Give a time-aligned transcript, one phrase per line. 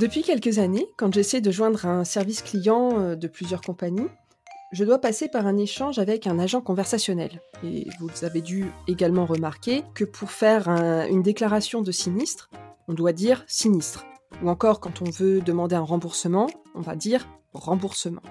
[0.00, 4.08] Depuis quelques années, quand j'essaie de joindre un service client euh, de plusieurs compagnies,
[4.72, 7.42] je dois passer par un échange avec un agent conversationnel.
[7.62, 10.68] Et vous avez dû également remarquer que pour faire
[11.10, 12.48] une déclaration de sinistre,
[12.88, 14.06] on doit dire sinistre.
[14.42, 18.22] Ou encore, quand on veut demander un remboursement, on va dire remboursement.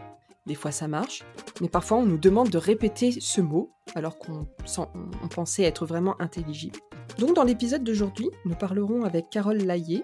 [0.47, 1.23] Des fois ça marche,
[1.61, 4.47] mais parfois on nous demande de répéter ce mot alors qu'on
[5.29, 6.79] pensait être vraiment intelligible.
[7.19, 10.03] Donc dans l'épisode d'aujourd'hui, nous parlerons avec Carole Laillé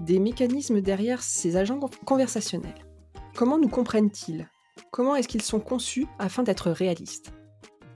[0.00, 2.86] des mécanismes derrière ces agents conversationnels.
[3.34, 4.48] Comment nous comprennent-ils?
[4.90, 7.32] Comment est-ce qu'ils sont conçus afin d'être réalistes?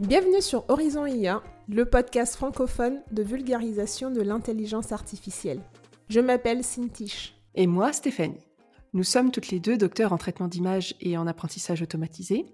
[0.01, 5.61] Bienvenue sur Horizon IA, le podcast francophone de vulgarisation de l'intelligence artificielle.
[6.09, 7.35] Je m'appelle Cintiche.
[7.55, 8.47] Et moi, Stéphanie.
[8.93, 12.47] Nous sommes toutes les deux docteurs en traitement d'image et en apprentissage automatisé.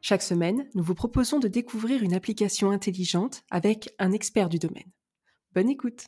[0.00, 4.90] Chaque semaine, nous vous proposons de découvrir une application intelligente avec un expert du domaine.
[5.54, 6.06] Bonne écoute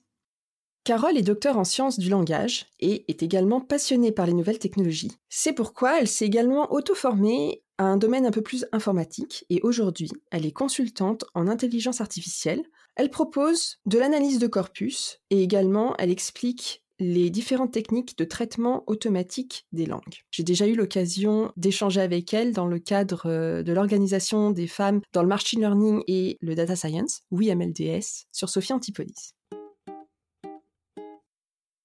[0.84, 5.16] Carole est docteur en sciences du langage et est également passionnée par les nouvelles technologies.
[5.30, 10.10] C'est pourquoi elle s'est également auto-formée à un domaine un peu plus informatique et aujourd'hui,
[10.30, 12.62] elle est consultante en intelligence artificielle.
[12.96, 18.84] Elle propose de l'analyse de corpus et également elle explique les différentes techniques de traitement
[18.86, 20.22] automatique des langues.
[20.30, 25.00] J'ai déjà eu l'occasion d'échanger avec elle dans le cadre euh, de l'organisation des femmes
[25.12, 29.34] dans le machine learning et le data science, oui MLDS, sur Sophie Antipolis.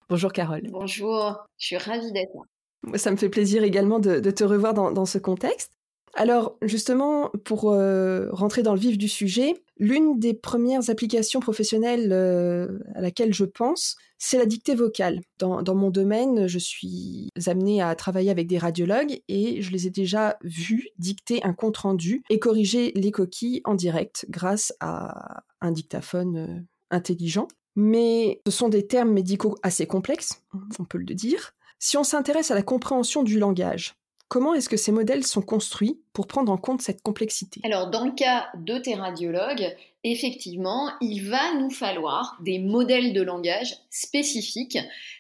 [0.09, 0.63] Bonjour Carole.
[0.71, 2.97] Bonjour, je suis ravie d'être là.
[2.97, 5.71] Ça me fait plaisir également de, te revoir dans, ce contexte.
[6.15, 12.11] Alors justement, pour euh, rentrer dans le vif du sujet, l'une des premières applications professionnelles
[12.11, 15.21] euh, à laquelle je pense, c'est la dictée vocale.
[15.37, 19.91] Dans, mon domaine, je suis amenée à travailler avec des radiologues et je les ai
[19.91, 26.37] déjà vus dicter un compte-rendu et corriger les coquilles en direct grâce à un dictaphone
[26.37, 30.43] euh, intelligent mais ce sont des termes médicaux assez complexes,
[30.79, 31.53] on peut le dire.
[31.79, 33.95] Si on s'intéresse à la compréhension du langage,
[34.27, 37.61] comment est-ce que ces modèles sont construits pour prendre en compte cette complexité?
[37.63, 43.21] Alors, dans le cas de tes radiologues, effectivement, il va nous falloir des modèles de
[43.21, 44.77] langage spécifiques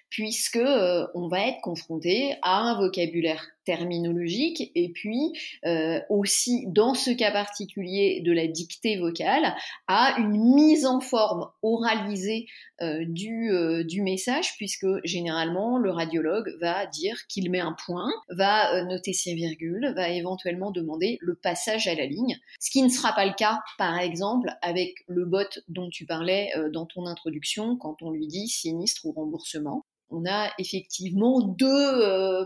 [0.09, 4.71] puisque euh, on va être confronté à un vocabulaire terminologique.
[4.73, 5.31] Et puis
[5.63, 9.53] euh, aussi dans ce cas particulier de la dictée vocale
[9.87, 12.47] à une mise en forme oralisée
[12.81, 13.51] euh, du,
[13.85, 19.35] du message puisque généralement le radiologue va dire qu'il met un point, va noter ses
[19.35, 23.33] virgules, va éventuellement demander le passage à la ligne, ce qui ne sera pas le
[23.33, 28.25] cas par exemple avec le bot dont tu parlais dans ton introduction quand on lui
[28.25, 29.85] dit sinistre ou remboursement.
[30.11, 32.45] On a effectivement deux euh,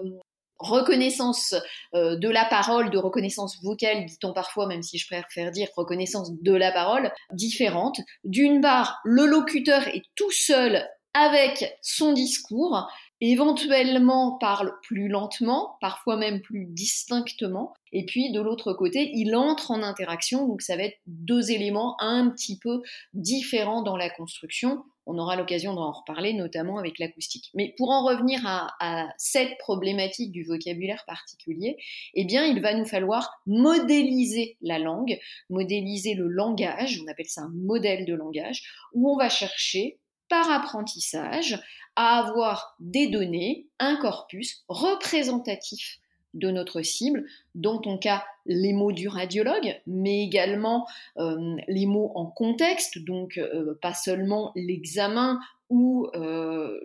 [0.60, 1.56] reconnaissances
[1.94, 6.32] euh, de la parole, de reconnaissance vocale, dit-on parfois, même si je préfère dire reconnaissance
[6.42, 8.00] de la parole, différentes.
[8.24, 12.90] D'une part, le locuteur est tout seul avec son discours,
[13.22, 19.72] éventuellement parle plus lentement, parfois même plus distinctement, et puis de l'autre côté, il entre
[19.72, 22.82] en interaction, donc ça va être deux éléments un petit peu
[23.14, 24.84] différents dans la construction.
[25.06, 27.50] On aura l'occasion d'en reparler, notamment avec l'acoustique.
[27.54, 31.78] Mais pour en revenir à, cette problématique du vocabulaire particulier,
[32.14, 35.20] eh bien, il va nous falloir modéliser la langue,
[35.50, 40.00] modéliser le langage, on appelle ça un modèle de langage, où on va chercher
[40.30, 41.60] par apprentissage
[41.96, 46.00] à avoir des données, un corpus représentatif
[46.34, 52.12] de notre cible, dans ton cas les mots du radiologue, mais également euh, les mots
[52.16, 55.40] en contexte, donc euh, pas seulement l'examen
[55.70, 56.80] ou euh,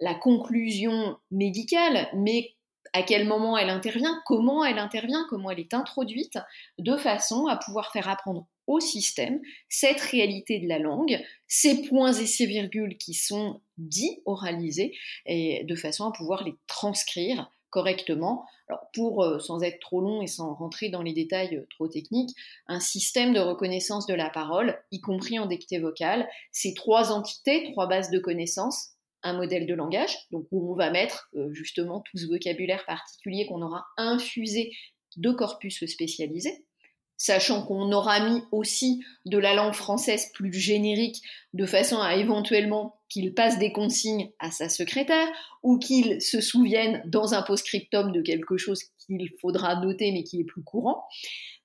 [0.00, 2.54] la conclusion médicale, mais
[2.92, 6.38] à quel moment elle intervient, comment elle intervient, comment elle est introduite,
[6.78, 12.12] de façon à pouvoir faire apprendre au système cette réalité de la langue, ces points
[12.12, 14.96] et ces virgules qui sont dits, oralisés,
[15.26, 18.44] et de façon à pouvoir les transcrire correctement.
[18.68, 21.88] Alors pour, euh, sans être trop long et sans rentrer dans les détails euh, trop
[21.88, 22.36] techniques,
[22.66, 27.70] un système de reconnaissance de la parole, y compris en dictée vocale, c'est trois entités,
[27.72, 28.90] trois bases de connaissances,
[29.22, 33.46] un modèle de langage, donc où on va mettre euh, justement tout ce vocabulaire particulier
[33.46, 34.72] qu'on aura infusé
[35.16, 36.64] de corpus spécialisés,
[37.16, 41.20] sachant qu'on aura mis aussi de la langue française plus générique
[41.52, 45.28] de façon à éventuellement qu'il passe des consignes à sa secrétaire
[45.62, 50.40] ou qu'il se souvienne dans un post-scriptum de quelque chose qu'il faudra noter mais qui
[50.40, 51.04] est plus courant.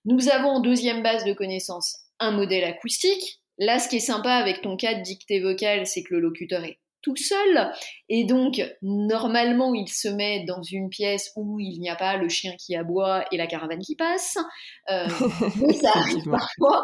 [0.04, 3.42] Nous avons en deuxième base de connaissances un modèle acoustique.
[3.58, 6.64] Là, ce qui est sympa avec ton cas de dictée vocale, c'est que le locuteur
[6.64, 7.72] est tout seul.
[8.10, 12.28] Et donc, normalement, il se met dans une pièce où il n'y a pas le
[12.28, 14.38] chien qui aboie et la caravane qui passe.
[14.90, 15.08] Euh,
[15.82, 16.84] ça arrive parfois.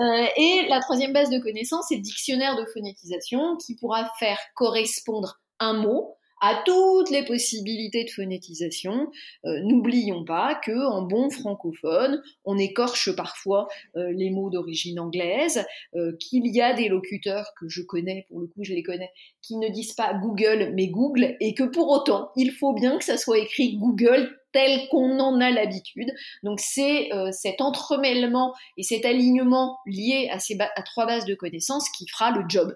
[0.00, 4.38] Euh, et la troisième base de connaissances, c'est le dictionnaire de phonétisation qui pourra faire
[4.54, 9.10] correspondre un mot à toutes les possibilités de phonétisation.
[9.44, 15.64] Euh, n'oublions pas que en bon francophone, on écorche parfois euh, les mots d'origine anglaise,
[15.94, 19.10] euh, qu'il y a des locuteurs que je connais, pour le coup je les connais,
[19.42, 23.04] qui ne disent pas Google mais Google, et que pour autant, il faut bien que
[23.04, 26.10] ça soit écrit Google tel qu'on en a l'habitude.
[26.42, 31.34] Donc c'est euh, cet entremêlement et cet alignement lié à ces à trois bases de
[31.34, 32.74] connaissances qui fera le job.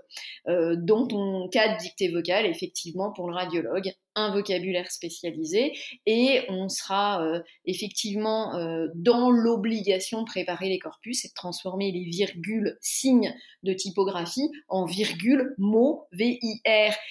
[0.48, 5.72] Euh, dont on cas de dictée vocale, effectivement, pour le radiologue, un vocabulaire spécialisé
[6.06, 11.90] et on sera euh, effectivement euh, dans l'obligation de préparer les corpus et de transformer
[11.90, 13.34] les virgules signes
[13.64, 17.06] de typographie en virgules mots V-I-R-G-U-L-E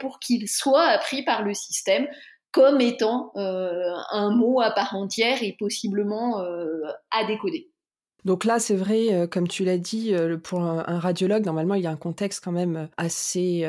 [0.00, 2.08] pour qu'ils soient appris par le système
[2.54, 7.68] comme étant euh, un mot à part entière et possiblement euh, à décoder.
[8.24, 10.14] Donc là, c'est vrai, euh, comme tu l'as dit,
[10.44, 13.68] pour un, radiologue, normalement, il y a un contexte quand même assez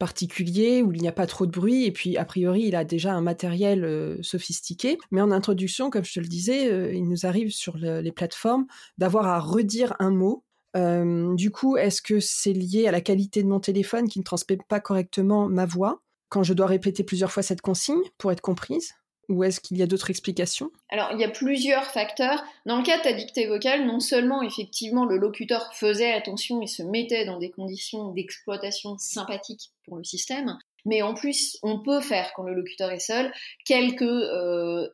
[0.00, 2.82] particulier où il n'y a pas trop de bruit et puis a priori il a
[2.82, 4.98] déjà un matériel sophistiqué.
[5.12, 8.66] Mais en introduction, comme je te le disais, il nous arrive sur les plateformes
[8.98, 10.44] d'avoir à redire un mot.
[10.74, 14.58] du coup, est-ce que c'est lié à la qualité de mon téléphone qui ne transmet
[14.68, 16.02] pas correctement ma voix?
[16.32, 18.94] Quand je dois répéter plusieurs fois cette consigne pour être comprise
[19.28, 20.70] ou est-ce qu'il y a d'autres explications?
[20.88, 22.42] Alors, il y a plusieurs facteurs.
[22.64, 26.66] Dans le cas de ta dictée vocale, non seulement effectivement le locuteur faisait attention et
[26.66, 30.56] se mettait dans des conditions d'exploitation sympathiques pour le système,
[30.86, 33.30] mais en plus, on peut faire, quand le locuteur est seul,
[33.66, 34.88] quelques euh,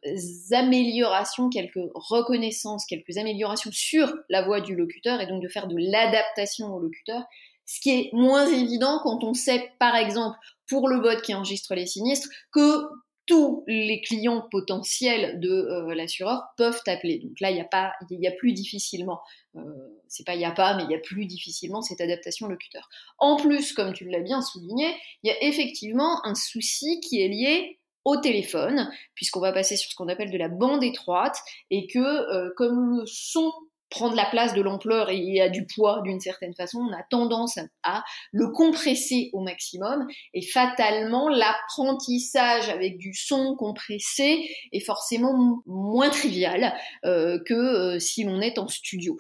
[0.51, 5.77] améliorations, quelques reconnaissances, quelques améliorations sur la voix du locuteur et donc de faire de
[5.79, 7.23] l'adaptation au locuteur
[7.69, 10.39] ce qui est moins évident quand on sait, par exemple,
[10.69, 12.83] pour le bot qui enregistre les sinistres, que
[13.29, 17.19] tous les clients potentiels de euh, l'assureur peuvent appeler.
[17.19, 19.21] Donc là, il n'y a pas, il y a plus difficilement,
[19.55, 19.61] euh,
[20.09, 22.89] c'est pas il n'y a pas, mais il y a plus difficilement cette adaptation locuteur.
[23.19, 27.29] En plus, comme tu l'as bien souligné, il y a effectivement un souci qui est
[27.29, 31.39] lié au téléphone, puisqu'on va passer sur ce qu'on appelle de la bande étroite,
[31.71, 33.53] et que euh, comme le son
[33.91, 37.59] prendre la place de l'ampleur et a du poids d'une certaine façon, on a tendance
[37.83, 46.11] à le compresser au maximum et fatalement l'apprentissage avec du son compressé est forcément moins
[46.11, 46.75] trivial
[47.05, 49.17] euh, que euh, si l'on est en studio.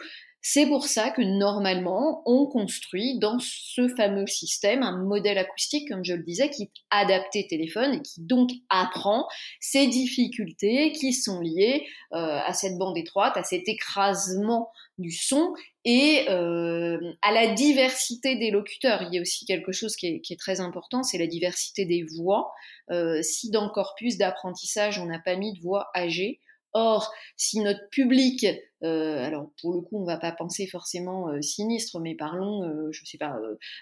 [0.50, 6.02] C'est pour ça que normalement, on construit dans ce fameux système un modèle acoustique, comme
[6.06, 9.28] je le disais, qui est adapté téléphone et qui donc apprend
[9.60, 15.52] ces difficultés qui sont liées euh, à cette bande étroite, à cet écrasement du son
[15.84, 19.02] et euh, à la diversité des locuteurs.
[19.02, 22.54] Il y a aussi quelque chose qui est, très important, c'est la diversité des voix.
[22.90, 26.40] Euh, si dans le corpus d'apprentissage, on n'a pas mis de voix âgées,
[26.74, 28.46] Or, si notre public,
[28.82, 32.92] euh, alors pour le coup, on va pas penser forcément euh, sinistre, mais parlons, euh,
[32.92, 33.36] je sais pas,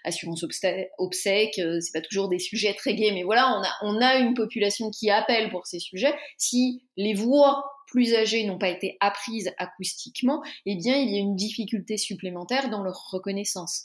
[0.04, 0.44] assurance
[0.98, 4.34] obsèque, c'est pas toujours des sujets très gais, mais voilà, on a, on a une
[4.34, 6.14] population qui appelle pour ces sujets.
[6.38, 11.20] Si les voix plus âgées n'ont pas été apprises acoustiquement, eh bien, il y a
[11.20, 13.84] une difficulté supplémentaire dans leur reconnaissance.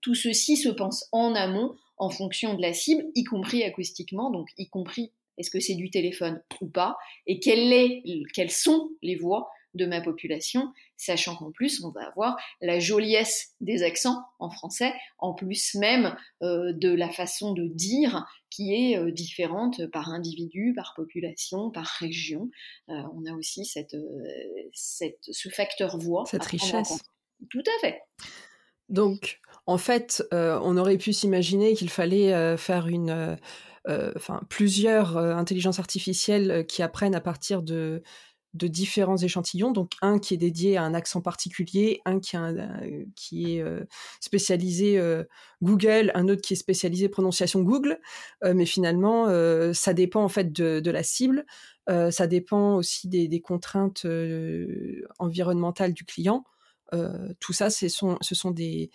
[0.00, 4.48] tout ceci se pense en amont en fonction de la cible, y compris acoustiquement, donc
[4.58, 6.96] y compris est-ce que c'est du téléphone ou pas?
[7.26, 12.78] Et quelles sont les voix de ma population, sachant qu'en plus, on va avoir la
[12.78, 18.74] joliesse des accents en français, en plus même euh, de la façon de dire qui
[18.74, 22.50] est euh, différente par individu, par population, par région.
[22.90, 23.96] Euh, on a aussi cette,
[24.72, 26.24] ce facteur voix.
[26.26, 27.02] Cette richesse.
[27.50, 28.02] Tout à fait.
[28.88, 33.38] Donc, en fait, on aurait pu s'imaginer qu'il fallait faire une
[33.88, 38.02] enfin plusieurs euh, intelligences artificielles euh, qui apprennent à partir de,
[38.54, 42.36] différents échantillons, donc un qui est dédié à un accent particulier, un qui,
[43.56, 43.64] est
[44.20, 45.00] spécialisé
[45.62, 47.98] Google, un autre qui est spécialisé prononciation Google,
[48.44, 49.26] mais finalement
[49.72, 51.46] ça dépend en fait de, la cible,
[51.88, 54.06] ça dépend aussi des, contraintes
[55.18, 56.44] environnementales du client.
[57.40, 58.18] tout ça, ce sont,
[58.50, 58.90] des,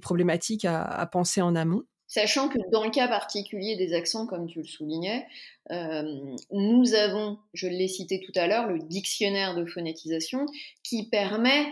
[0.00, 1.84] problématiques à, penser en amont.
[2.10, 5.28] Sachant que dans le cas particulier des accents, comme tu le soulignais,
[5.70, 6.02] euh,
[6.50, 10.46] nous avons, je l'ai cité tout à l'heure, le dictionnaire de phonétisation
[10.82, 11.68] qui permet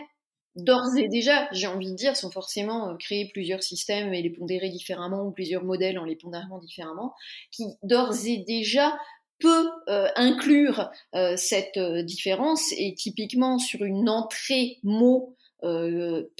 [0.54, 4.30] d'ores et déjà, j'ai envie de dire, sans forcément euh, créer plusieurs systèmes et les
[4.30, 7.14] pondérer différemment ou plusieurs modèles en les pondérant différemment,
[7.50, 8.96] qui d'ores et déjà
[9.40, 10.88] peut euh, inclure
[11.36, 16.30] cette différence et typiquement sur une entrée mot PNEU,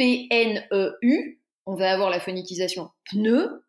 [1.67, 3.65] on va avoir la phonétisation pneu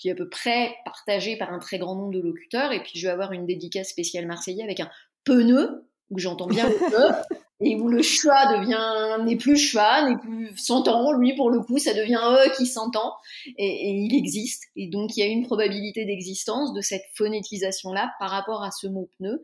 [0.00, 2.72] qui est à peu près partagé par un très grand nombre de locuteurs.
[2.72, 4.88] Et puis je vais avoir une dédicace spéciale marseillais avec un
[5.24, 6.74] pneu, où j'entends bien le
[7.62, 11.12] et où le schwa devient n'est plus schwa, n'est plus s'entend.
[11.12, 13.12] Lui, pour le coup, ça devient e qui s'entend
[13.58, 14.64] et, et, il existe.
[14.76, 18.86] Et donc, il y a une probabilité d'existence de cette phonétisation-là par rapport à ce
[18.86, 19.42] mot pneu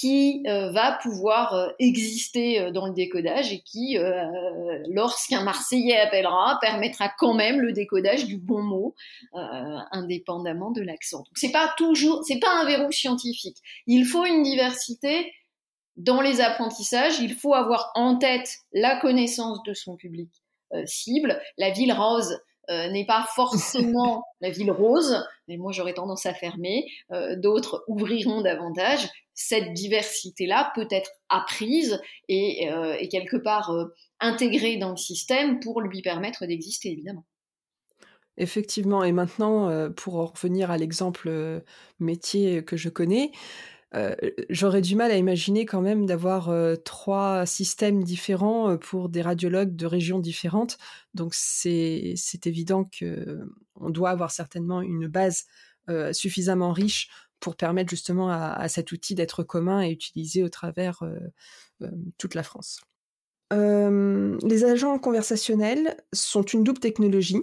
[0.00, 3.98] qui euh, va pouvoir euh, exister euh, dans le décodage et qui,
[4.88, 8.94] lorsqu'un Marseillais appellera, permettra quand même le décodage du bon mot,
[9.92, 11.18] indépendamment de l'accent.
[11.18, 13.58] Donc c'est pas toujours, c'est pas un verrou scientifique.
[13.86, 15.32] Il faut une diversité
[15.96, 17.18] dans les apprentissages.
[17.20, 20.30] Il faut avoir en tête la connaissance de son public
[20.86, 21.40] cible.
[21.58, 22.40] La ville rose
[22.70, 26.86] n'est pas forcément la ville rose, mais moi j'aurais tendance à fermer,
[27.36, 29.08] d'autres ouvriront davantage.
[29.42, 31.98] Cette diversité-là peut être apprise
[32.28, 33.86] et, euh, quelque part euh,
[34.20, 37.24] intégrée dans le système pour lui permettre d'exister, évidemment.
[38.36, 41.62] Effectivement, et maintenant, euh, pour en revenir à l'exemple
[42.00, 43.32] métier que je connais,
[44.50, 46.52] j'aurais du mal à imaginer quand même d'avoir
[46.84, 50.78] trois systèmes différents pour des radiologues de régions différentes.
[51.14, 55.46] Donc c'est évident qu'on doit avoir certainement une base
[56.12, 57.08] suffisamment riche
[57.40, 61.18] pour permettre justement à, cet outil d'être commun et utilisé au travers euh,
[61.82, 62.80] euh, toute la France.
[63.52, 67.42] Euh, les agents conversationnels sont une double technologie,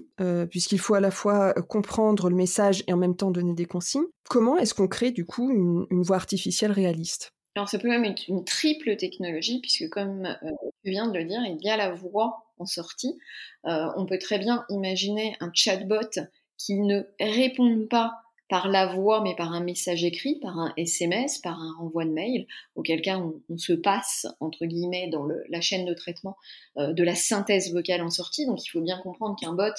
[0.50, 4.06] puisqu'il faut à la fois comprendre le message et en même temps donner des consignes.
[4.30, 7.32] Comment est-ce qu'on crée du coup une, voix artificielle réaliste?
[7.56, 10.38] Alors c'est peut même une triple technologie, puisque comme
[10.84, 13.18] tu viens de le dire, il y a la voix en sortie.
[13.64, 16.22] on peut très bien imaginer un chatbot
[16.58, 21.40] qui ne répond pas par la voix, mais par un message écrit, par un SMS,
[21.40, 25.86] par un renvoi de mail, auquel cas on, se passe, entre guillemets, dans la chaîne
[25.86, 26.38] de traitement
[26.78, 28.46] euh, de la synthèse vocale en sortie.
[28.46, 29.74] Donc il faut bien comprendre qu'un bot,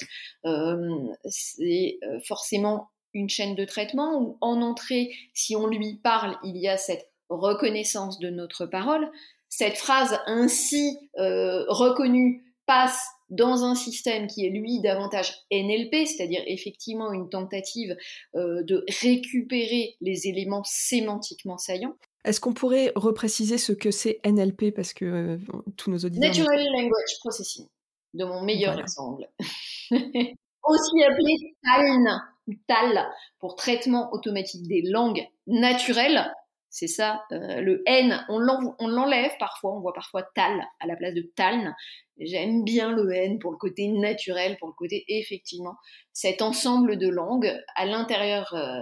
[0.45, 6.37] euh, c'est euh, forcément une chaîne de traitement où en entrée, si on lui parle,
[6.43, 9.09] il y a cette reconnaissance de notre parole.
[9.49, 17.11] Cette phrase ainsi reconnue passe dans un système qui est lui davantage NLP, c'est-à-dire effectivement
[17.11, 17.95] une tentative
[18.35, 21.95] euh, de récupérer les éléments sémantiquement saillants.
[22.25, 25.37] Est-ce qu'on pourrait repréciser ce que c'est NLP parce que euh,
[25.77, 26.29] tous nos auditeurs...
[26.29, 27.65] Natural Language Processing,
[28.13, 29.23] de mon meilleur exemple.
[29.91, 33.07] Aussi appelé TALN, ou TAL,
[33.39, 36.31] pour traitement automatique des langues naturelles,
[36.69, 41.15] c'est ça, euh, le N, on l'enlève parfois, on voit parfois tal à la place
[41.15, 41.75] de taln.
[42.19, 45.75] J'aime bien le N pour le côté naturel, pour le côté effectivement,
[46.13, 48.81] cet ensemble de langues à l'intérieur euh,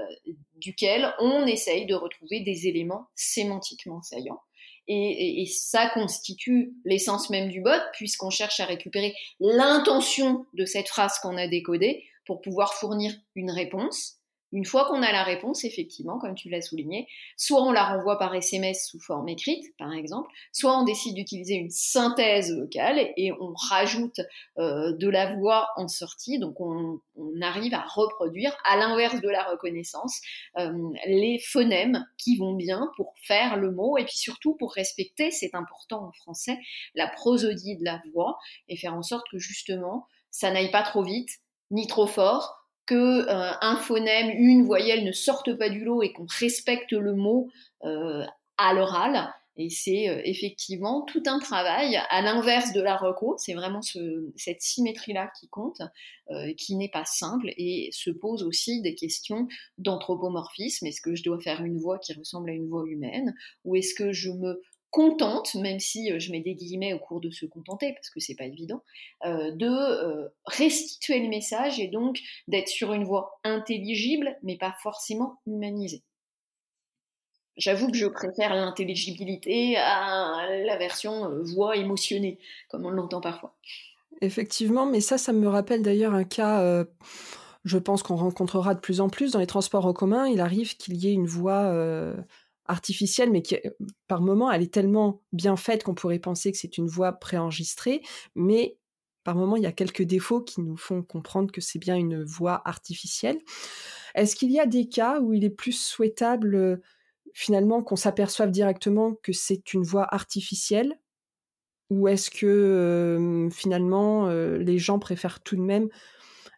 [0.56, 4.42] duquel on essaye de retrouver des éléments sémantiquement saillants.
[4.90, 10.88] Et, et ça constitue l'essence même du bot, puisqu'on cherche à récupérer l'intention de cette
[10.88, 14.17] phrase qu'on a décodée pour pouvoir fournir une réponse
[14.54, 18.18] une fois qu'on a la réponse, effectivement, comme tu l'as souligné, soit on la renvoie
[18.18, 23.32] par SMS sous forme écrite, par exemple, soit on décide d'utiliser une synthèse vocale et
[23.34, 24.22] on rajoute
[24.58, 27.02] euh, de la voix en sortie, donc on,
[27.42, 30.20] arrive à reproduire, à l'inverse de la reconnaissance,
[30.58, 30.72] euh,
[31.06, 35.54] les phonèmes qui vont bien pour faire le mot et puis surtout pour respecter, c'est
[35.56, 36.58] important en français,
[36.96, 38.38] la prosodie de la voix
[38.70, 41.30] et faire en sorte que justement ça n'aille pas trop vite
[41.72, 42.57] ni trop fort
[42.88, 47.14] que euh, un phonème, une voyelle ne sorte pas du lot et qu'on respecte le
[47.14, 47.50] mot
[47.84, 48.26] euh,
[48.58, 49.32] à l'oral.
[49.60, 53.36] Et c'est euh, effectivement tout un travail à l'inverse de la reco.
[53.38, 55.82] C'est vraiment cette symétrie-là qui compte,
[56.58, 60.86] qui n'est pas simple et se pose aussi des questions d'anthropomorphisme.
[60.86, 63.34] Est-ce que je dois faire une voix qui ressemble à une voix humaine
[63.66, 64.62] ou est-ce que je me
[64.98, 68.20] contente, même si euh, je mets des guillemets au cours de se contenter, parce que
[68.20, 68.82] c'est pas évident,
[69.26, 74.76] euh, de euh, restituer le message et donc d'être sur une voie intelligible, mais pas
[74.82, 76.02] forcément humanisée.
[77.58, 82.40] J'avoue que je préfère l'intelligibilité à la version voix émotionnée,
[82.70, 83.56] comme on l'entend parfois.
[84.22, 86.86] Effectivement, mais ça, ça me rappelle d'ailleurs un cas,
[87.66, 90.28] je pense qu'on rencontrera de plus en plus dans les transports en commun.
[90.28, 91.74] Il arrive qu'il y ait une voix
[92.68, 93.70] artificielle, mais euh,
[94.08, 98.02] par moment, elle est tellement bien faite qu'on pourrait penser que c'est une voix préenregistrée,
[98.36, 98.78] mais
[99.24, 102.24] par moment, il y a quelques défauts qui nous font comprendre que c'est bien une
[102.24, 103.40] voix artificielle.
[104.16, 106.78] Est-ce qu'il y a des cas où il est plus souhaitable, euh,
[107.34, 110.98] finalement, qu'on s'aperçoive directement que c'est une voix artificielle?
[111.90, 115.88] Ou est-ce que, euh, finalement, les gens préfèrent tout de même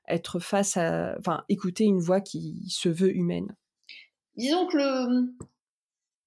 [0.08, 3.56] être face à, enfin, écouter une voix qui se veut humaine?
[4.36, 5.34] Disons que le,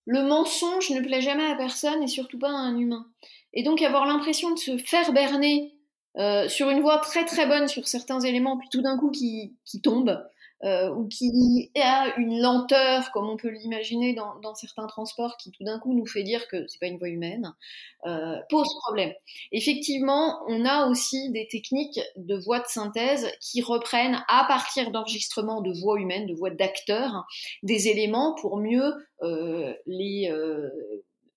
[0.06, 3.06] le mensonge ne plaît jamais à personne et surtout pas à un humain.
[3.54, 5.75] Et donc avoir l'impression de se faire berner
[6.18, 9.56] euh, sur une voie très très bonne sur certains éléments, puis tout d'un coup qui,
[9.64, 10.23] qui tombe,
[10.64, 15.50] euh, ou qui a une lenteur, comme on peut l'imaginer dans, dans, certains transports, qui
[15.50, 17.54] tout d'un coup nous fait dire que c'est pas une voix humaine,
[18.07, 19.12] euh, pose problème.
[19.50, 25.62] Effectivement, on a aussi des techniques de voix de synthèse qui reprennent à partir d'enregistrements
[25.62, 27.25] de voix humaines, de voix d'acteurs,
[27.62, 30.69] des éléments pour mieux euh, les euh,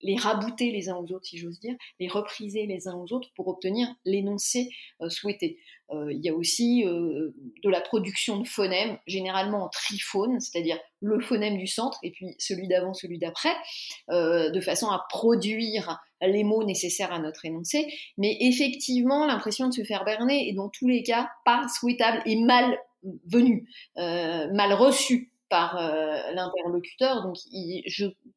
[0.02, 3.30] les rabouter les uns aux autres, si j'ose dire, les repriser les uns aux autres
[3.34, 4.68] pour obtenir l'énoncé
[5.00, 5.58] euh, souhaité.
[5.90, 10.78] Euh, il y a aussi euh, de la production de phonèmes, généralement en triphone, c'est-à-dire
[11.00, 13.54] le phonème du centre et puis celui d'avant, celui d'après,
[14.08, 17.86] de façon à produire les mots nécessaires à notre énoncé.
[18.16, 22.36] Mais effectivement, l'impression de se faire berner est dans tous les cas pas souhaitable et
[22.36, 22.78] mal
[23.26, 25.76] venue, mal reçue par
[26.32, 27.22] l'interlocuteur.
[27.22, 27.36] Donc,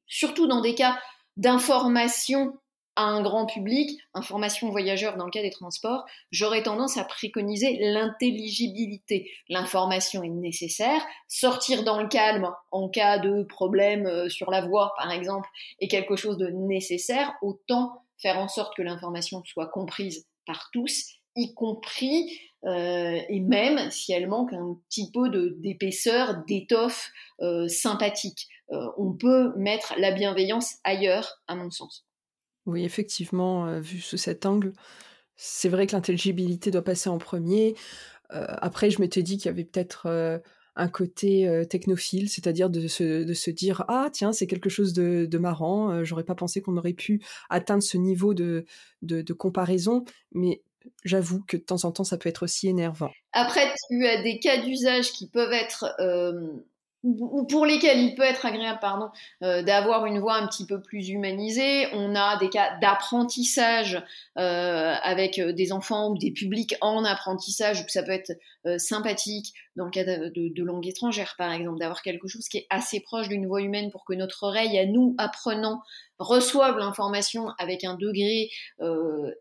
[0.06, 1.00] surtout dans des cas
[1.39, 2.60] d'information
[2.98, 7.77] à un grand public, information voyageur dans le cas des transports, j'aurais tendance à préconiser
[7.79, 9.31] l'intelligibilité.
[9.48, 11.01] L'information est nécessaire.
[11.29, 15.48] Sortir dans le calme en cas de problème euh, sur la voie, par exemple,
[15.79, 17.31] est quelque chose de nécessaire.
[17.41, 21.05] Autant faire en sorte que l'information soit comprise par tous,
[21.38, 28.50] y compris euh, et même si elle manque un petit peu d'épaisseur, d'étoffe euh, sympathique.
[28.71, 32.05] Euh, on peut mettre la bienveillance ailleurs, à mon sens.
[32.65, 34.73] Oui, effectivement, euh, vu sous cet angle,
[35.35, 37.75] c'est vrai que l'intelligibilité doit passer en premier.
[38.31, 40.41] Euh, après, je m'étais dit qu'il y avait peut-être
[40.75, 46.23] un côté technophile, c'est-à-dire de se, dire ah tiens c'est quelque chose de, marrant, j'aurais
[46.23, 48.65] pas pensé qu'on aurait pu atteindre ce niveau de,
[49.01, 50.61] de comparaison, mais
[51.03, 53.11] j'avoue que de temps en temps ça peut être aussi énervant.
[53.33, 55.85] Après tu as des cas d'usage qui peuvent être
[57.03, 59.10] ou pour lesquels il peut être agréable pardon,
[59.41, 61.88] euh, d'avoir une voix un petit peu plus humanisée.
[61.94, 64.03] On a des cas d'apprentissage
[64.38, 68.34] euh, avec euh, des enfants ou des publics en apprentissage, où ça peut être
[68.77, 72.68] sympathique dans le cas de, de, langue étrangère, par exemple, d'avoir quelque chose qui est
[72.70, 75.82] assez proche d'une voix humaine pour que notre oreille, à nous, apprenants,
[76.20, 78.50] reçoive l'information avec un degré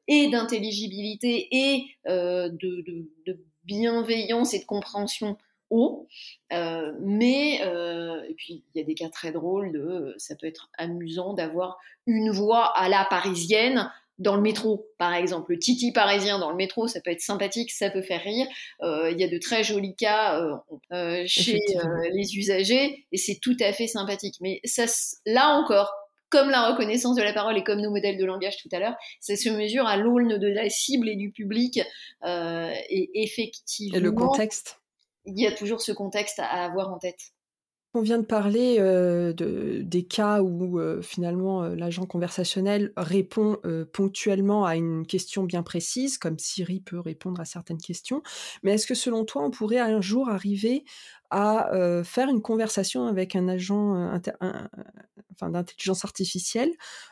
[0.06, 5.36] et d'intelligibilité et de, de, de bienveillance et de compréhension
[5.70, 6.06] haut.
[6.52, 10.46] Euh, mais, euh, et puis il y a des cas très drôles de, ça peut
[10.46, 15.52] être amusant d'avoir une voix à la parisienne dans le métro, par exemple.
[15.52, 18.46] Le titi parisien dans le métro, ça peut être sympathique, ça peut faire rire.
[18.82, 20.60] Euh, il y a de très jolis cas
[21.26, 21.60] chez
[22.12, 24.36] les usagers et c'est tout à fait sympathique.
[24.40, 24.86] Mais ça,
[25.24, 25.92] là encore,
[26.30, 28.96] comme la reconnaissance de la parole et comme nos modèles de langage tout à l'heure,
[29.20, 31.80] ça se mesure à l'aune de la cible et du public.
[32.24, 33.98] et effectivement.
[33.98, 34.80] Et le contexte
[35.28, 37.32] il y a toujours ce contexte à avoir en tête.
[37.94, 43.56] On vient de parler euh, de, des cas où euh, finalement euh, l'agent conversationnel répond
[43.94, 48.22] ponctuellement à une question bien précise, comme Siri peut répondre à certaines questions.
[48.62, 50.84] Mais est-ce que selon toi, on pourrait un jour arriver
[51.30, 51.70] à
[52.04, 54.18] faire une conversation avec un agent
[55.32, 56.70] enfin, d'intelligence artificielle,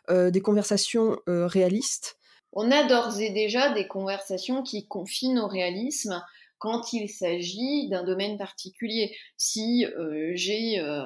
[0.09, 2.19] des conversations réalistes?
[2.53, 6.23] On a d'ores et déjà des conversations qui confinent au réalisme
[6.59, 9.15] quand il s'agit d'un domaine particulier.
[9.37, 11.05] Si euh, j'ai euh,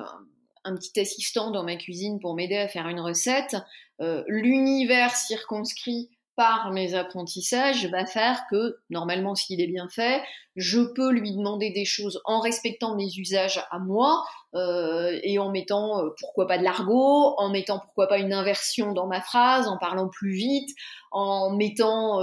[0.64, 3.56] un petit assistant dans ma cuisine pour m'aider à faire une recette,
[4.00, 10.22] euh, l'univers circonscrit par mes apprentissages va faire que, normalement, s'il est bien fait,
[10.56, 16.02] je peux lui demander des choses en respectant mes usages à moi et en mettant,
[16.18, 20.08] pourquoi pas de l'argot, en mettant, pourquoi pas une inversion dans ma phrase, en parlant
[20.08, 20.70] plus vite,
[21.10, 22.20] en mettant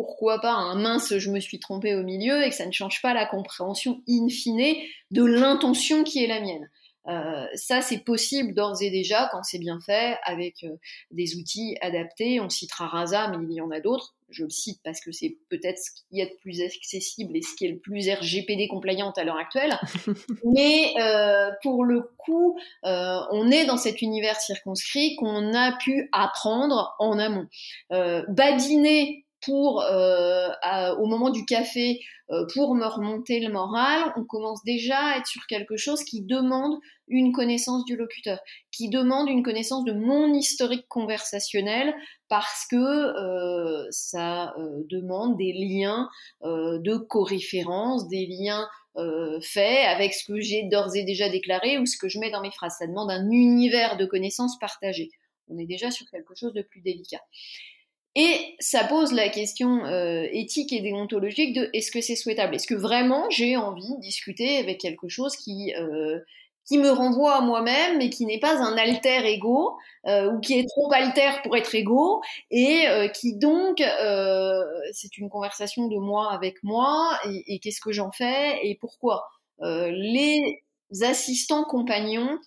[0.00, 3.02] pourquoi pas un mince je me suis trompé au milieu et que ça ne change
[3.02, 4.74] pas la compréhension in fine
[5.10, 6.70] de l'intention qui est la mienne.
[7.06, 10.76] Euh, ça, c'est possible d'ores et déjà quand c'est bien fait avec euh,
[11.10, 12.40] des outils adaptés.
[12.40, 14.14] On citera Rasa, mais il y en a d'autres.
[14.30, 17.42] Je le cite parce que c'est peut-être ce qu'il y a de plus accessible et
[17.42, 19.78] ce qui est le plus RGPD compliant à l'heure actuelle.
[20.44, 26.94] mais euh, pour le coup, on est dans cet univers circonscrit qu'on a pu apprendre
[27.00, 27.48] en amont.
[27.90, 30.50] badiner pour euh,
[30.98, 32.00] au moment du café
[32.30, 36.22] euh, pour me remonter le moral, on commence déjà à être sur quelque chose qui
[36.22, 38.38] demande une connaissance du locuteur,
[38.70, 41.94] qui demande une connaissance de mon historique conversationnel
[42.28, 44.54] parce que euh, ça
[44.88, 46.08] demande des liens
[46.44, 48.68] de coréférence, des liens
[49.42, 52.42] faits avec ce que j'ai d'ores et déjà déclaré ou ce que je mets dans
[52.42, 52.76] mes phrases.
[52.78, 55.10] Ça demande un univers de connaissances partagées.
[55.48, 57.20] On est déjà sur quelque chose de plus délicat.
[58.16, 62.56] Et ça pose la question euh, éthique et déontologique de est-ce que c'est souhaitable?
[62.56, 66.18] Est-ce que vraiment j'ai envie de discuter avec quelque chose qui, euh,
[66.66, 70.58] qui me renvoie à moi-même, mais qui n'est pas un alter ego, euh, ou qui
[70.58, 72.20] est trop alter pour être ego,
[72.50, 77.80] et euh, qui donc, euh, c'est une conversation de moi avec moi, et, et qu'est-ce
[77.80, 79.26] que j'en fais, et pourquoi?
[79.62, 80.62] les
[81.02, 82.38] assistants compagnons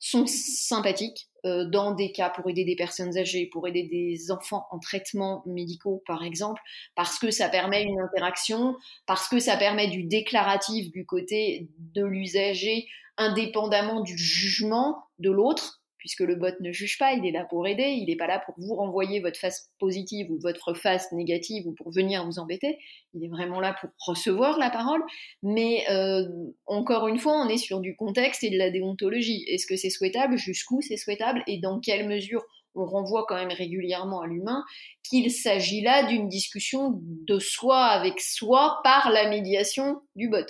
[0.00, 1.27] sont sympathiques
[1.70, 6.02] dans des cas pour aider des personnes âgées, pour aider des enfants en traitement médicaux
[6.06, 6.60] par exemple,
[6.94, 12.04] parce que ça permet une interaction, parce que ça permet du déclaratif du côté de
[12.04, 12.86] l'usager
[13.18, 17.66] indépendamment du jugement de l'autre, puisque le bot ne juge pas, il est là pour
[17.66, 21.66] aider, il n'est pas là pour vous renvoyer votre face positive ou votre face négative
[21.66, 22.78] ou pour venir vous embêter,
[23.14, 25.02] il est vraiment là pour recevoir la parole,
[25.42, 26.24] mais euh,
[26.66, 29.44] encore une fois, on est sur du contexte et de la déontologie.
[29.48, 30.36] Est-ce que c'est souhaitable?
[30.36, 31.42] Jusqu'où c'est souhaitable?
[31.46, 34.64] Et dans quelle mesure on renvoie quand même régulièrement à l'humain
[35.02, 40.46] qu'il s'agit là d'une discussion de soi avec soi par la médiation du bot?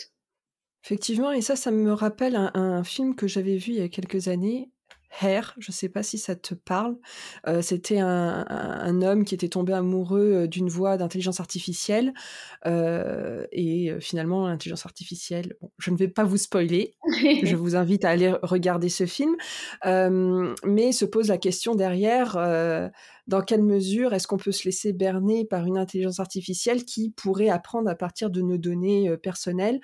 [0.85, 4.29] Effectivement, et ça, ça me rappelle un, film que j'avais vu il y a quelques
[4.29, 4.71] années,
[5.21, 6.97] Hair, je ne sais pas si ça te parle.
[7.47, 12.13] Euh, c'était un, homme qui était tombé amoureux euh, d'une voix d'intelligence artificielle.
[12.67, 16.95] Euh, et finalement, l'intelligence artificielle, je ne vais pas vous spoiler,
[17.43, 19.37] je vous invite à aller regarder ce film.
[19.85, 22.37] mais se pose la question derrière
[23.27, 27.51] dans quelle mesure est-ce qu'on peut se laisser berner par une intelligence artificielle qui pourrait
[27.51, 29.81] apprendre à partir de nos données personnelles,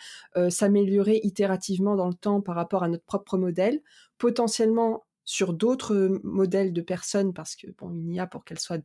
[0.48, 3.80] s'améliorer itérativement dans le temps par rapport à notre propre modèle,
[4.18, 8.82] potentiellement sur d'autres modèles de personnes, parce que bon, une IA, pour qu'elle soit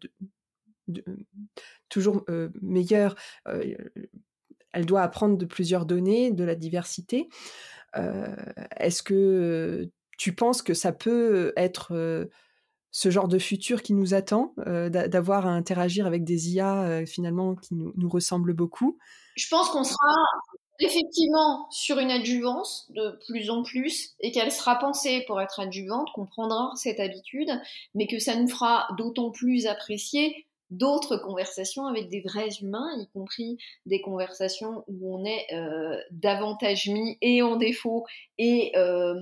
[1.89, 2.25] toujours
[2.61, 7.29] meilleure, elle doit apprendre de plusieurs données, de la diversité.
[7.93, 12.27] Est-ce que tu penses que ça peut être
[12.91, 17.75] ce genre de futur qui nous attend, d'avoir à interagir avec des IA finalement qui
[17.75, 18.97] nous, nous ressemblent beaucoup?
[19.35, 20.15] Je pense qu'on sera
[20.79, 26.09] effectivement sur une adjuvance de plus en plus et qu'elle sera pensée pour être adjuvante,
[26.13, 27.51] qu'on prendra cette habitude,
[27.95, 33.07] mais que ça nous fera d'autant plus apprécier d'autres conversations avec des vrais humains, y
[33.07, 38.05] compris des conversations où on est euh, davantage mis et en défaut
[38.37, 39.15] et euh,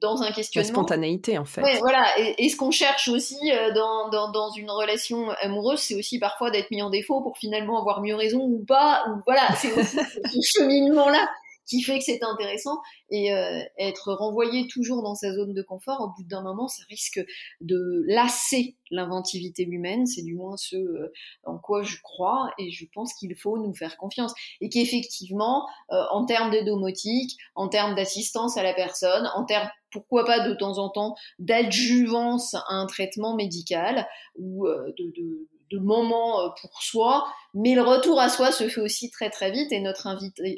[0.00, 0.68] dans un questionnement.
[0.68, 1.62] La spontanéité, en fait.
[1.62, 2.06] Ouais, voilà.
[2.18, 6.50] Et, ce qu'on cherche aussi euh, dans, dans, dans, une relation amoureuse, c'est aussi parfois
[6.50, 9.04] d'être mis en défaut pour finalement avoir mieux raison ou pas.
[9.08, 11.28] Ou voilà, c'est aussi ce cheminement-là
[11.70, 12.80] qui fait que c'est intéressant
[13.10, 16.82] et euh, être renvoyé toujours dans sa zone de confort, au bout d'un moment, ça
[16.90, 17.24] risque
[17.60, 21.12] de lasser l'inventivité humaine, c'est du moins ce euh,
[21.44, 24.34] en quoi je crois et je pense qu'il faut nous faire confiance.
[24.60, 29.68] Et qu'effectivement, euh, en termes de domotique, en termes d'assistance à la personne, en termes
[29.92, 35.78] pourquoi pas de temps en temps d'adjuvance à un traitement médical ou de, de de
[35.78, 39.72] moments euh, pour soi, mais le retour à soi se fait aussi très très vite
[39.72, 40.08] et notre,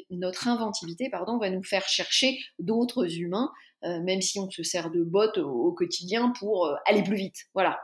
[0.09, 3.51] notre inventivité pardon, va nous faire chercher d'autres humains,
[3.83, 7.37] euh, même si on se sert de bots au, quotidien pour euh, aller plus vite.
[7.53, 7.79] Voilà.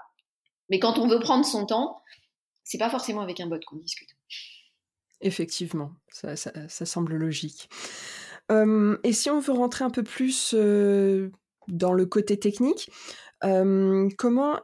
[0.70, 2.02] Mais quand on veut prendre son temps,
[2.63, 4.10] c'est pas forcément avec un bot qu'on discute.
[5.22, 6.36] Effectivement, ça,
[6.86, 7.70] semble logique.
[8.50, 12.89] et si on veut rentrer un peu plus dans le côté technique,
[13.42, 14.60] comment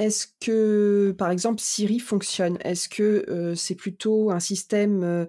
[0.00, 2.56] est-ce que, par exemple, Siri fonctionne?
[2.64, 5.26] Est-ce que euh, c'est plutôt un système euh,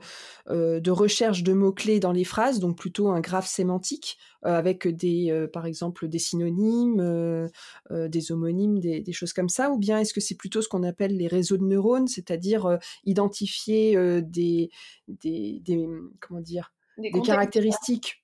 [0.49, 5.47] euh, de recherche de mots-clés dans les phrases, donc plutôt un graphe sémantique, avec des,
[5.53, 7.49] par exemple, des synonymes,
[7.91, 9.69] des homonymes, des, choses comme ça?
[9.69, 14.21] Ou bien est-ce que c'est plutôt ce qu'on appelle les réseaux de neurones, c'est-à-dire identifier
[14.23, 14.71] des,
[15.07, 15.61] des,
[16.19, 18.23] comment dire, des caractéristiques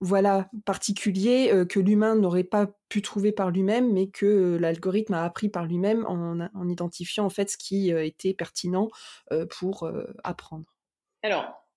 [0.00, 5.14] voilà particulier euh, que l'humain n'aurait pas pu trouver par lui-même, mais que euh, l'algorithme
[5.14, 8.88] a appris par lui-même en, identifiant en fait ce qui euh, était pertinent
[9.58, 9.90] pour
[10.24, 10.64] apprendre.
[11.22, 11.67] Alors,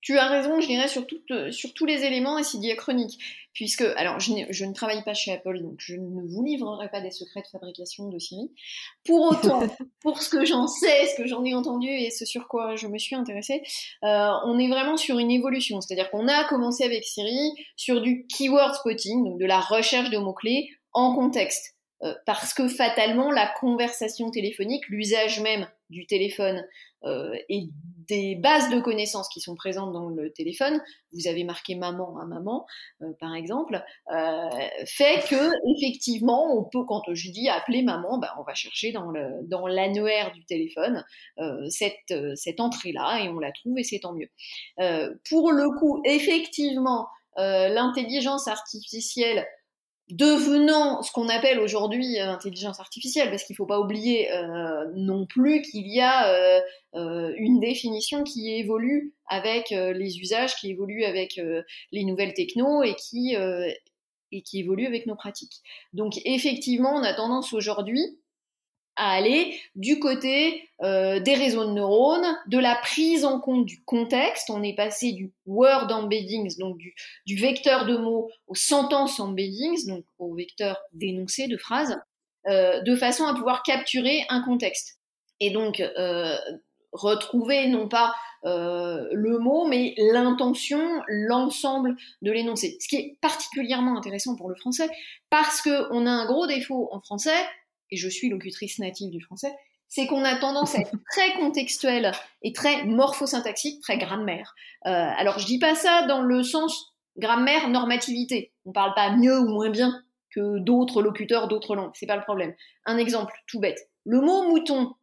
[0.00, 1.04] tu as raison, je dirais, sur,
[1.50, 3.18] sur tous les éléments et c'est diachronique.
[3.52, 7.00] Puisque, alors, je, je, ne travaille pas chez Apple, donc je ne vous livrerai pas
[7.00, 8.50] des secrets de fabrication de Siri.
[9.04, 9.60] Pour autant,
[10.02, 12.86] pour ce que j'en sais, ce que j'en ai entendu et ce sur quoi je
[12.86, 13.62] me suis intéressée,
[14.04, 15.80] euh, on est vraiment sur une évolution.
[15.80, 20.18] C'est-à-dire qu'on a commencé avec Siri sur du keyword spotting, donc de la recherche de
[20.18, 21.74] mots-clés en contexte.
[22.02, 26.64] Euh, parce que fatalement, la conversation téléphonique, l'usage même du téléphone
[27.04, 27.68] euh, et
[28.10, 30.82] des bases de connaissances qui sont présentes dans le téléphone,
[31.12, 32.66] vous avez marqué maman à maman,
[33.02, 33.82] euh, par exemple,
[34.12, 34.48] euh,
[34.84, 39.10] fait que effectivement, on peut, quand je dis appeler maman, ben, on va chercher dans
[39.10, 39.66] le dans
[40.32, 41.04] du téléphone
[41.38, 44.28] euh, cette cette entrée là et on la trouve et c'est tant mieux.
[45.28, 49.46] pour le coup, effectivement, l'intelligence artificielle
[50.10, 54.84] devenant ce qu'on appelle aujourd'hui euh, intelligence artificielle, parce qu'il ne faut pas oublier euh,
[54.94, 56.60] non plus qu'il y a
[56.94, 61.40] euh, une définition qui évolue avec les usages, qui évolue avec
[61.92, 63.36] les nouvelles techno et qui
[64.32, 65.60] et qui évolue avec nos pratiques.
[65.92, 68.19] Donc effectivement, on a tendance aujourd'hui
[68.96, 73.82] à aller du côté euh, des réseaux de neurones, de la prise en compte du
[73.84, 74.50] contexte.
[74.50, 80.04] On est passé du word embeddings, donc du, vecteur de mots, au sentence embeddings, donc
[80.18, 81.98] au vecteur d'énoncé de phrases,
[82.48, 84.98] euh, de façon à pouvoir capturer un contexte.
[85.40, 86.36] Et donc, euh,
[86.92, 92.78] retrouver non pas le mot, mais l'intention, l'ensemble de l'énoncé.
[92.80, 94.88] Ce qui est particulièrement intéressant pour le français,
[95.28, 97.36] parce qu'on a un gros défaut en français,
[97.90, 99.52] et je suis locutrice native du français,
[99.88, 104.54] c'est qu'on a tendance à être très contextuel et très morphosyntaxique, très grammaire.
[104.86, 108.52] Euh, alors je dis pas ça dans le sens grammaire normativité.
[108.64, 111.90] On parle pas mieux ou moins bien que d'autres locuteurs d'autres langues.
[111.94, 112.54] C'est pas le problème.
[112.86, 113.90] Un exemple tout bête.
[114.04, 114.94] Le mot mouton,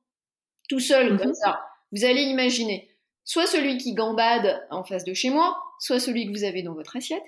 [0.69, 1.19] tout seul mhm.
[1.19, 1.60] comme ça,
[1.91, 2.89] vous allez imaginer
[3.23, 6.73] soit celui qui gambade en face de chez moi, soit celui que vous avez dans
[6.73, 7.23] votre assiette.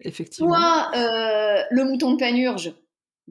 [0.00, 0.54] Effectivement.
[0.54, 2.72] Soit euh, le mouton de panurge,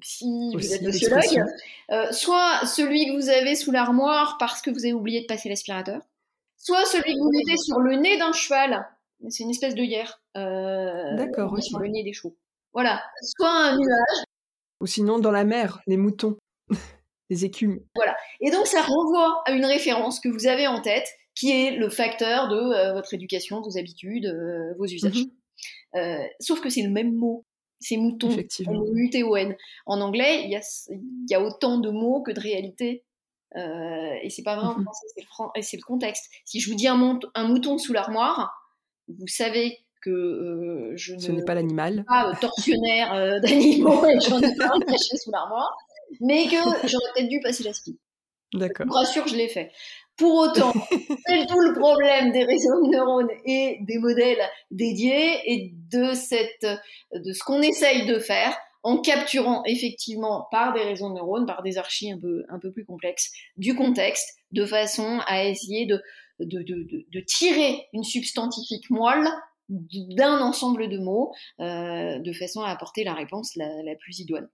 [0.03, 1.45] si vous êtes sociologue,
[1.91, 5.49] euh, soit celui que vous avez sous l'armoire parce que vous avez oublié de passer
[5.49, 6.01] l'aspirateur,
[6.57, 8.88] soit celui que vous mettez sur le nez d'un cheval,
[9.29, 12.38] c'est une espèce de hier, euh, D'accord, sur le nez des chevaux.
[12.73, 14.23] Voilà, soit un nuage.
[14.81, 16.38] Ou sinon dans la mer, les moutons,
[17.29, 17.79] les écumes.
[17.95, 21.71] Voilà, et donc ça renvoie à une référence que vous avez en tête, qui est
[21.71, 24.27] le facteur de euh, votre éducation, vos habitudes,
[24.77, 25.25] vos usages.
[25.93, 26.27] Mhm.
[26.39, 27.45] sauf que c'est le même mot
[27.79, 29.55] c'est mouton, M-U-T-O-N.
[29.85, 30.61] En anglais, il y a,
[31.29, 33.03] y a, autant de mots que de réalités.
[33.55, 34.83] Euh, et c'est pas vrai en mhm.
[34.83, 35.07] français,
[35.61, 36.25] c'est le, contexte.
[36.45, 38.53] Si je vous dis un, un mouton sous l'armoire,
[39.07, 42.03] vous savez que euh, je Ce n'est pas l'animal.
[42.07, 45.75] pas euh, tortionnaire euh, d'animaux et j'en ai pas un caché sous l'armoire,
[46.21, 46.55] mais que
[46.87, 47.99] j'aurais peut-être dû passer la spie.
[48.53, 48.85] D'accord.
[48.85, 49.71] Je vous rassure, je l'ai fait.
[50.17, 50.73] Pour autant,
[51.27, 56.65] c'est tout le problème des réseaux de neurones et des modèles dédiés et de cette,
[57.13, 61.62] de ce qu'on essaye de faire en capturant effectivement par des réseaux de neurones, par
[61.62, 66.01] des archives un peu, un peu plus complexes, du contexte, de façon à essayer de,
[66.39, 69.27] de, de, de tirer une substantifique moelle
[69.69, 74.49] d'un ensemble de mots, euh, de façon à apporter la réponse la, la plus idoine.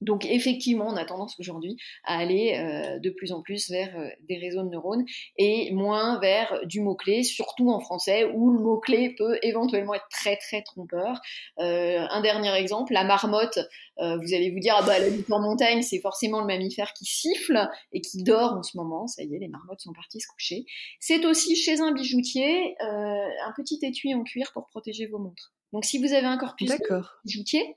[0.00, 4.08] Donc effectivement, on a tendance aujourd'hui à aller euh, de plus en plus vers euh,
[4.28, 5.04] des réseaux de neurones
[5.38, 10.36] et moins vers du mot-clé, surtout en français où le mot-clé peut éventuellement être très
[10.36, 11.20] très trompeur.
[11.58, 13.58] Euh, un dernier exemple, la marmotte,
[13.96, 17.68] vous allez vous dire, ah bah la en montagne, c'est forcément le mammifère qui siffle
[17.92, 20.64] et qui dort en ce moment, ça y est, les marmottes sont parties se coucher.
[20.98, 25.52] C'est aussi chez un bijoutier un petit étui en cuir pour protéger vos montres.
[25.74, 27.76] Donc si vous avez un corpus de bijoutier,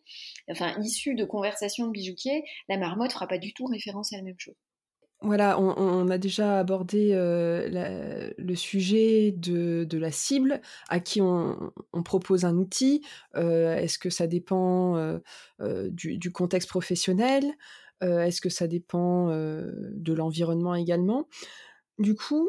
[0.52, 4.24] enfin issu de conversations de bijoutier, la marmotte fera pas du tout référence à la
[4.24, 4.54] même chose.
[5.22, 11.72] Voilà, on, a déjà abordé euh, le sujet de, la cible, à qui on,
[12.06, 13.04] propose un outil.
[13.36, 17.46] Euh, est-ce que ça dépend euh, du, contexte professionnel
[18.02, 21.28] Est-ce que ça dépend de l'environnement également
[21.98, 22.48] Du coup,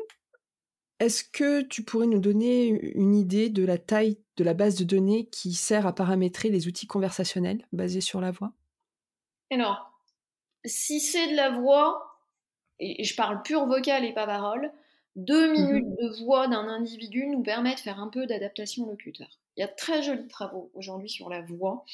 [1.01, 4.85] est-ce que tu pourrais nous donner une idée de la taille de la base de
[4.85, 8.53] données qui sert à paramétrer les outils conversationnels basés sur la voix?
[9.51, 9.93] Alors,
[10.65, 12.21] si c'est de la voix,
[12.81, 14.73] et je parle pure vocal et pas parole,
[15.17, 19.39] deux mmh minutes de voix d'un individu nous permettent de faire un peu d'adaptation locuteur.
[19.59, 21.85] Il y a de très jolis travaux aujourd'hui sur la voix,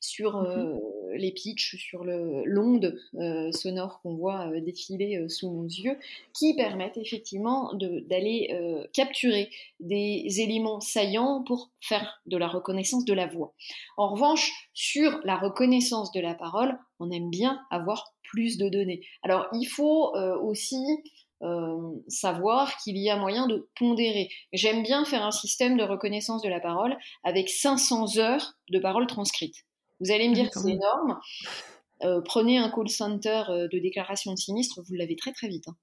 [0.00, 0.78] sur mmh euh,
[1.14, 5.96] les pitchs, sur l'onde euh, sonore qu'on voit euh, défiler sous nos yeux,
[6.36, 8.48] qui permettent effectivement d'aller
[8.92, 13.54] capturer des éléments saillants pour faire de la reconnaissance de la voix.
[13.96, 19.02] En revanche, sur la reconnaissance de la parole, on aime bien avoir plus de données.
[19.22, 20.82] Alors, il faut aussi
[21.42, 24.28] euh, savoir qu'il y a moyen de pondérer.
[24.52, 29.08] J'aime bien faire un système de reconnaissance de la parole avec 500 heures de paroles
[29.08, 29.56] transcrites.
[30.00, 31.18] Vous allez me dire que c'est énorme.
[32.04, 35.64] Euh, prenez un call center euh, de déclaration de sinistre, vous l'avez très très vite.
[35.68, 35.76] Hein.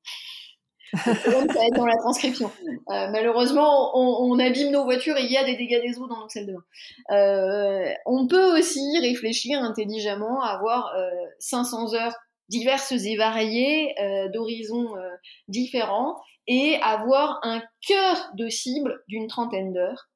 [1.03, 2.49] ça va être dans la transcription.
[2.87, 6.21] malheureusement, on, on, abîme nos voitures et il y a des dégâts des eaux dans
[6.21, 7.93] nos salles de bain.
[8.07, 10.91] on peut aussi réfléchir intelligemment à avoir
[11.37, 12.15] 500 heures
[12.49, 15.09] diverses et variées, euh, d'horizons euh,
[15.47, 20.09] différents, et avoir un cœur de cible d'une trentaine d'heures.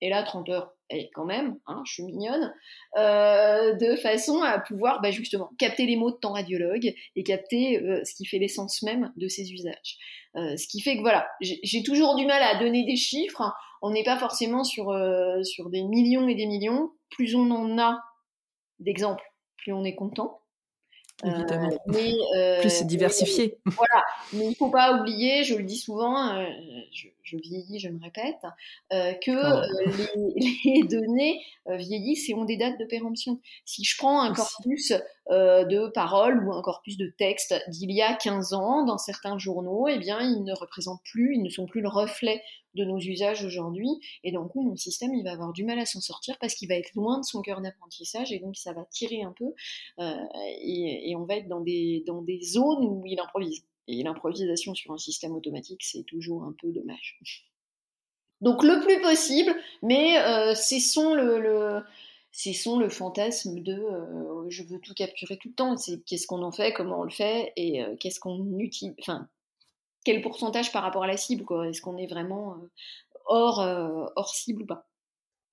[0.00, 2.52] Et là, 30 heures, et quand même, hein, je suis mignonne,
[2.98, 7.80] euh, de façon à pouvoir bah, justement capter les mots de temps radiologue et capter
[8.04, 9.96] ce qui fait l'essence même de ces usages.
[10.34, 13.54] ce qui fait que voilà, j'ai toujours du mal à donner des chiffres.
[13.80, 14.94] On n'est pas forcément sur,
[15.44, 16.90] sur des millions et des millions.
[17.08, 17.98] Plus on en a
[18.78, 19.24] d'exemples,
[19.56, 20.40] plus on est content.
[21.24, 21.70] Évidemment.
[21.86, 22.12] mais,
[22.60, 23.58] Plus c'est diversifié.
[23.64, 26.44] voilà, mais il ne faut pas oublier, je le dis souvent,
[26.92, 28.36] je, je, vieillis, je me répète,
[28.90, 29.96] que
[30.34, 33.40] les, les, données vieillissent et ont des dates de péremption.
[33.64, 34.92] Si je prends un corpus
[35.30, 39.88] de paroles ou un corpus de texte d'il y a 15 ans dans certains journaux,
[39.88, 42.42] eh bien, ils ne représentent plus, ils ne sont plus le reflet
[42.76, 43.88] de nos usages aujourd'hui.
[44.22, 46.74] Et donc, mon système, il va avoir du mal à s'en sortir parce qu'il va
[46.74, 49.52] être loin de son cœur d'apprentissage et donc ça va tirer un peu
[49.98, 50.14] euh,
[50.62, 52.04] et, on va être dans des,
[52.42, 53.64] zones où il improvise.
[53.88, 57.18] Et l'improvisation sur un système automatique, c'est toujours un peu dommage.
[58.40, 61.82] Donc le plus possible, mais euh, cessons le,
[62.90, 65.76] fantasme de euh, je veux tout capturer tout le temps.
[65.76, 68.94] C'est qu'est-ce qu'on en fait, comment on le fait et qu'est-ce qu'on utilise.
[70.06, 72.68] Quel pourcentage par rapport à la cible Est-ce qu'on est vraiment euh,
[73.26, 74.86] hors, euh, hors cible ou pas?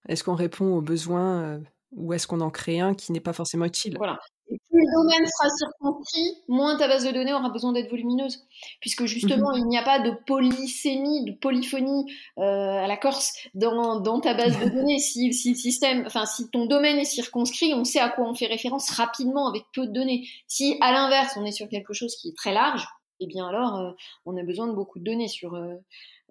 [0.07, 1.59] Est-ce qu'on répond aux besoins euh,
[1.93, 3.95] ou est-ce qu'on en crée un qui n'est pas forcément utile?
[3.97, 4.19] Voilà.
[4.51, 8.45] Et plus le domaine sera circonscrit, moins ta base de données aura besoin d'être volumineuse.
[8.79, 9.57] Puisque justement, mhm.
[9.57, 12.05] il n'y a pas de polysémie, de polyphonie
[12.37, 14.99] à la Corse dans, dans, ta base de données.
[14.99, 18.35] Si, si, le système, enfin, si ton domaine est circonscrit, on sait à quoi on
[18.35, 20.27] fait référence rapidement avec peu de données.
[20.47, 22.85] Si, à l'inverse, on est sur quelque chose qui est très large,
[23.23, 23.91] eh bien alors euh,
[24.25, 25.75] on a besoin de beaucoup de données sur, euh,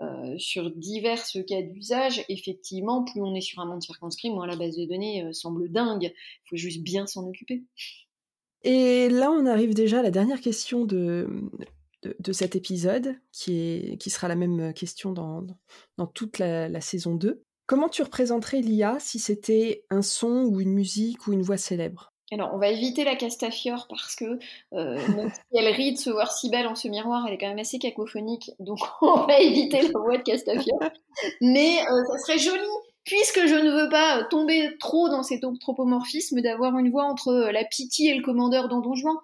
[0.01, 2.25] euh, sur divers cas d'usage.
[2.29, 6.13] Effectivement, plus on est sur un monde circonscrit, moins la base de données semble dingue.
[6.15, 7.65] Il faut juste bien s'en occuper.
[8.63, 11.29] Et là, on arrive déjà à la dernière question de,
[12.31, 15.47] cet épisode, qui, sera la même question dans,
[16.15, 17.43] toute la saison 2.
[17.67, 22.12] Comment tu représenterais l'IA si c'était un son ou une musique ou une voix célèbre?
[22.35, 24.39] Alors, on va éviter la Castafiore parce que
[24.73, 27.39] euh, même si elle rit de se voir si belle en ce miroir, elle est
[27.39, 30.81] quand même assez cacophonique, donc on va éviter la voix de Castafiore.
[31.41, 32.69] Mais euh, ça serait joli,
[33.05, 37.53] puisque je ne veux pas tomber trop dans cet anthropomorphisme, d'avoir une voix entre euh,
[37.53, 39.17] la pitié et le commandeur dans Don Juan.